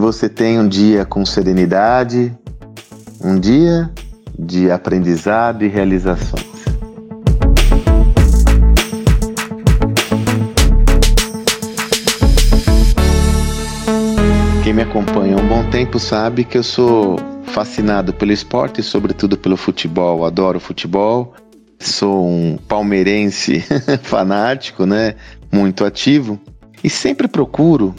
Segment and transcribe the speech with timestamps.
[0.00, 2.36] você tenha um dia com serenidade,
[3.22, 3.90] um dia
[4.38, 6.48] de aprendizado e realizações.
[14.64, 19.36] Quem me acompanha há um bom tempo sabe que eu sou fascinado pelo esporte, sobretudo
[19.36, 20.24] pelo futebol.
[20.24, 21.34] Adoro futebol.
[21.78, 23.64] Sou um palmeirense
[24.02, 25.14] fanático, né?
[25.52, 26.40] Muito ativo
[26.82, 27.94] e sempre procuro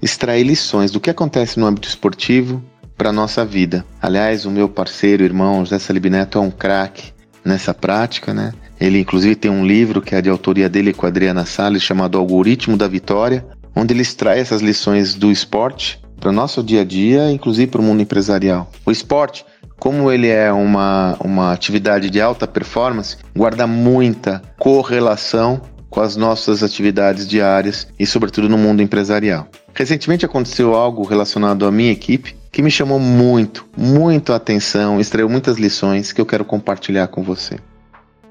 [0.00, 2.62] extrair lições do que acontece no âmbito esportivo
[2.96, 3.84] para nossa vida.
[4.00, 7.12] Aliás, o meu parceiro, irmão José Salib Neto é um craque
[7.44, 8.52] nessa prática, né?
[8.80, 12.18] Ele inclusive tem um livro que é de autoria dele com a Adriana Salles chamado
[12.18, 16.84] Algoritmo da Vitória, onde ele extrai essas lições do esporte para o nosso dia a
[16.84, 18.70] dia, inclusive para o mundo empresarial.
[18.84, 19.44] O esporte,
[19.78, 26.62] como ele é uma, uma atividade de alta performance, guarda muita correlação com as nossas
[26.62, 29.48] atividades diárias e, sobretudo, no mundo empresarial.
[29.76, 35.28] Recentemente aconteceu algo relacionado à minha equipe que me chamou muito, muito a atenção, extraiu
[35.28, 37.58] muitas lições que eu quero compartilhar com você.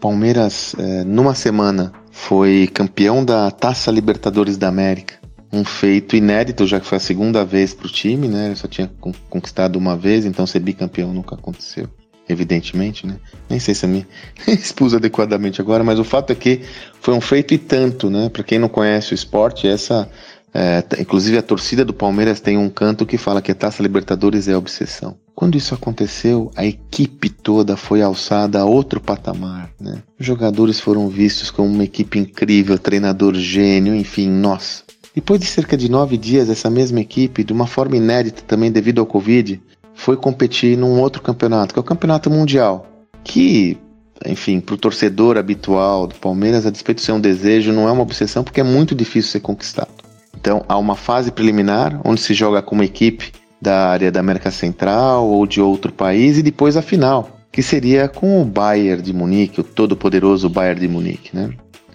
[0.00, 5.16] Palmeiras, é, numa semana, foi campeão da Taça Libertadores da América.
[5.52, 8.46] Um feito inédito, já que foi a segunda vez para o time, né?
[8.46, 8.90] Ele só tinha
[9.28, 11.86] conquistado uma vez, então ser bicampeão nunca aconteceu
[12.28, 13.18] evidentemente, né?
[13.48, 14.06] Nem sei se eu me
[14.48, 16.62] expus adequadamente agora, mas o fato é que
[17.00, 18.28] foi um feito e tanto, né?
[18.28, 20.10] Para quem não conhece o esporte, essa,
[20.58, 24.48] é, inclusive a torcida do Palmeiras tem um canto que fala que a Taça Libertadores
[24.48, 25.14] é obsessão.
[25.34, 30.02] Quando isso aconteceu, a equipe toda foi alçada a outro patamar, né?
[30.18, 34.82] Os jogadores foram vistos como uma equipe incrível, treinador gênio, enfim, nossa.
[35.14, 39.02] Depois de cerca de nove dias, essa mesma equipe, de uma forma inédita também devido
[39.02, 39.60] ao Covid,
[39.92, 42.86] foi competir num outro campeonato, que é o Campeonato Mundial,
[43.22, 43.76] que,
[44.24, 47.92] enfim, para o torcedor habitual do Palmeiras, a despeito de ser um desejo, não é
[47.92, 50.05] uma obsessão, porque é muito difícil ser conquistado.
[50.38, 54.50] Então, há uma fase preliminar, onde se joga com uma equipe da área da América
[54.50, 59.12] Central ou de outro país, e depois a final, que seria com o Bayern de
[59.12, 61.50] Munique, o todo-poderoso Bayern de Munique, né?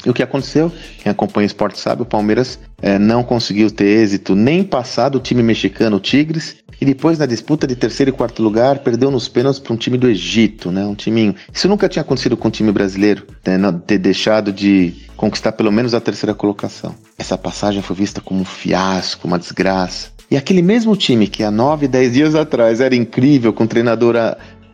[0.06, 0.72] E o que aconteceu?
[1.02, 5.20] Quem acompanha o esporte sabe, o Palmeiras é, não conseguiu ter êxito nem passar do
[5.20, 9.28] time mexicano, o Tigres, e depois na disputa de terceiro e quarto lugar perdeu nos
[9.28, 10.84] pênaltis para um time do Egito, né?
[10.84, 11.36] Um timinho.
[11.54, 13.58] Isso nunca tinha acontecido com um time brasileiro, né?
[13.86, 16.96] ter deixado de conquistar pelo menos a terceira colocação.
[17.20, 20.10] Essa passagem foi vista como um fiasco, uma desgraça.
[20.32, 24.16] E aquele mesmo time que há nove, dez dias atrás era incrível, com um treinador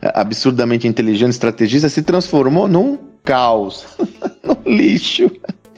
[0.02, 3.86] absurdamente inteligente, estrategista, se transformou num caos,
[4.48, 5.30] num lixo.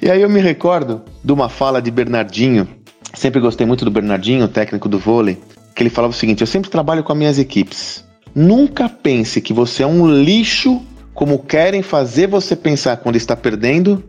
[0.01, 2.67] E aí eu me recordo de uma fala de Bernardinho.
[3.13, 5.37] Sempre gostei muito do Bernardinho, técnico do vôlei
[5.79, 8.03] que ele falava o seguinte: eu sempre trabalho com as minhas equipes.
[8.35, 10.81] Nunca pense que você é um lixo
[11.13, 14.03] como querem fazer você pensar quando está perdendo,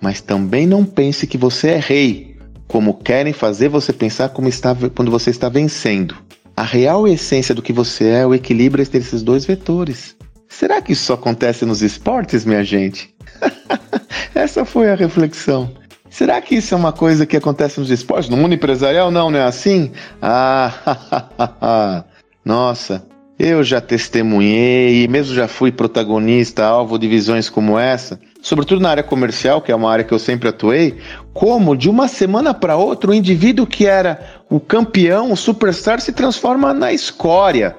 [0.00, 5.10] mas também não pense que você é rei, como querem fazer você pensar está, quando
[5.10, 6.16] você está vencendo.
[6.56, 10.16] A real essência do que você é é o equilíbrio entre esses dois vetores.
[10.48, 13.14] Será que isso só acontece nos esportes, minha gente?
[14.34, 15.70] Essa foi a reflexão.
[16.08, 18.30] Será que isso é uma coisa que acontece nos esportes?
[18.30, 19.92] No mundo empresarial, não, não é assim?
[20.22, 22.04] Ah,
[22.44, 23.04] nossa,
[23.38, 28.88] eu já testemunhei e mesmo já fui protagonista, alvo de visões como essa, sobretudo na
[28.88, 30.96] área comercial, que é uma área que eu sempre atuei,
[31.34, 36.12] como de uma semana para outra o indivíduo que era o campeão, o superstar, se
[36.12, 37.76] transforma na escória.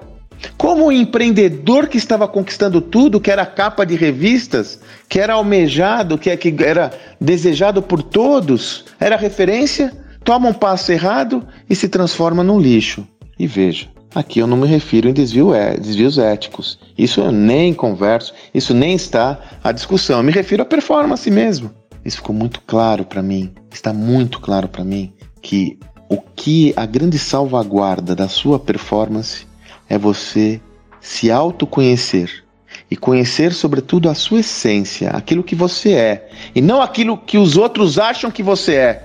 [0.58, 6.18] Como o empreendedor que estava conquistando tudo, que era capa de revistas, que era almejado,
[6.18, 9.94] que, que era desejado por todos, era referência,
[10.24, 13.08] toma um passo errado e se transforma num lixo.
[13.40, 16.80] E veja, aqui eu não me refiro em desvio é, desvios éticos.
[16.98, 20.18] Isso eu nem converso, isso nem está à discussão.
[20.18, 21.72] Eu me refiro à performance mesmo.
[22.04, 25.78] Isso ficou muito claro para mim, está muito claro para mim que
[26.09, 29.47] o que a grande salvaguarda da sua performance
[29.90, 30.62] é você
[31.00, 32.44] se autoconhecer
[32.90, 37.57] e conhecer, sobretudo, a sua essência, aquilo que você é, e não aquilo que os
[37.57, 39.04] outros acham que você é.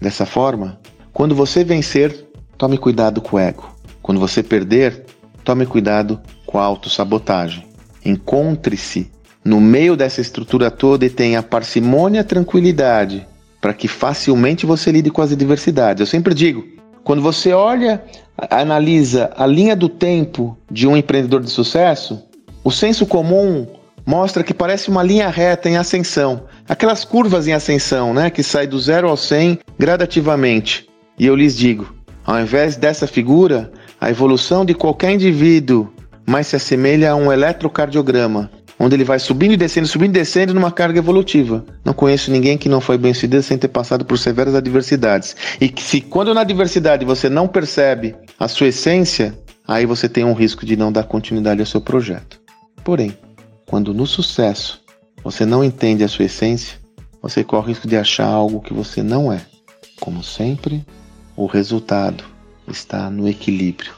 [0.00, 0.78] Dessa forma,
[1.12, 2.26] quando você vencer,
[2.56, 3.74] tome cuidado com o ego.
[4.02, 5.04] Quando você perder,
[5.44, 7.66] tome cuidado com a autossabotagem.
[8.04, 9.10] Encontre-se
[9.44, 13.26] no meio dessa estrutura toda e tenha parcimônia e tranquilidade
[13.60, 16.00] para que facilmente você lide com as adversidades.
[16.00, 16.64] Eu sempre digo,
[17.04, 18.02] quando você olha,
[18.48, 22.22] analisa a linha do tempo de um empreendedor de sucesso,
[22.62, 23.66] o senso comum
[24.06, 26.42] mostra que parece uma linha reta em ascensão.
[26.68, 30.88] Aquelas curvas em ascensão, né, que sai do zero ao 100 gradativamente.
[31.18, 31.94] E eu lhes digo,
[32.24, 33.70] ao invés dessa figura,
[34.00, 35.92] a evolução de qualquer indivíduo
[36.26, 40.54] mais se assemelha a um eletrocardiograma, onde ele vai subindo e descendo, subindo e descendo
[40.54, 41.62] numa carga evolutiva.
[41.84, 45.36] Não conheço ninguém que não foi bem sucedido sem ter passado por severas adversidades.
[45.60, 49.38] E que se quando na adversidade você não percebe a sua essência,
[49.68, 52.40] aí você tem um risco de não dar continuidade ao seu projeto.
[52.82, 53.14] Porém,
[53.66, 54.80] quando no sucesso
[55.22, 56.78] você não entende a sua essência,
[57.20, 59.42] você corre o risco de achar algo que você não é.
[60.00, 60.82] Como sempre,
[61.36, 62.24] o resultado
[62.66, 63.92] está no equilíbrio.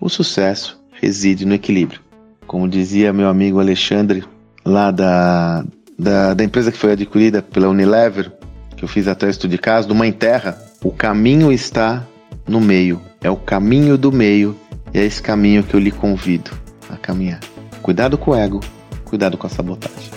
[0.00, 2.03] O sucesso reside no equilíbrio.
[2.46, 4.24] Como dizia meu amigo Alexandre,
[4.64, 5.64] lá da,
[5.98, 8.32] da, da empresa que foi adquirida pela Unilever,
[8.76, 12.04] que eu fiz até o estudo de caso, do Mãe Terra, o caminho está
[12.46, 13.00] no meio.
[13.22, 14.56] É o caminho do meio
[14.92, 16.50] e é esse caminho que eu lhe convido
[16.90, 17.40] a caminhar.
[17.82, 18.60] Cuidado com o ego,
[19.04, 20.10] cuidado com a sabotagem.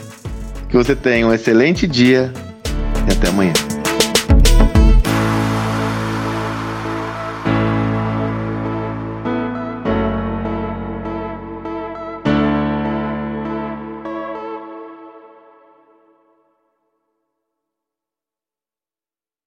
[0.70, 2.32] Que você tenha um excelente dia
[3.08, 3.54] e até amanhã.